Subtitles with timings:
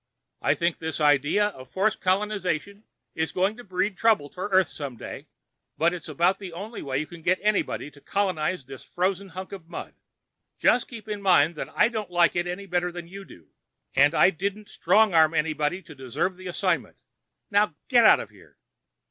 [0.41, 5.27] I think this idea of forced colonization is going to breed trouble for Earth someday,
[5.77, 9.29] but it is about the only way you can get anybody to colonize this frozen
[9.29, 9.93] hunk of mud.
[10.57, 14.15] "Just keep it in mind that I don't like it any better than you do—and
[14.15, 17.03] I didn't strong arm anybody to deserve the assignment!
[17.51, 18.57] Now get out of here!"